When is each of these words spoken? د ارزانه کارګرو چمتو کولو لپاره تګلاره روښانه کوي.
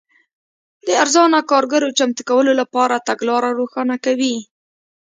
د 0.85 0.87
ارزانه 1.03 1.39
کارګرو 1.51 1.95
چمتو 1.97 2.21
کولو 2.29 2.51
لپاره 2.61 3.03
تګلاره 3.07 3.49
روښانه 3.59 3.95
کوي. 4.05 4.35